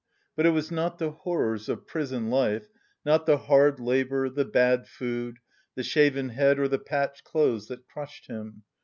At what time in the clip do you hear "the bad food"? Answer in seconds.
4.29-5.37